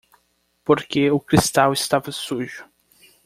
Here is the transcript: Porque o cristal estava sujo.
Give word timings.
Porque 0.65 1.11
o 1.11 1.19
cristal 1.19 1.73
estava 1.73 2.11
sujo. 2.11 2.67